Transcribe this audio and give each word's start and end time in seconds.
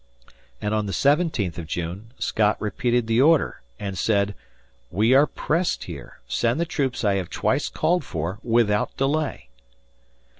And 0.59 0.73
on 0.73 0.87
the 0.87 0.93
17th 0.93 1.59
of 1.59 1.67
June, 1.67 2.11
Scott 2.17 2.59
repeated 2.59 3.05
the 3.05 3.21
order 3.21 3.61
and 3.79 3.95
said: 3.95 4.33
"We 4.89 5.13
are 5.13 5.27
pressed 5.27 5.83
here. 5.83 6.21
Send 6.27 6.59
the 6.59 6.65
troops 6.65 7.03
I 7.03 7.17
have 7.17 7.29
twice 7.29 7.69
called 7.69 8.03
for 8.03 8.39
without 8.41 8.97
delay." 8.97 9.49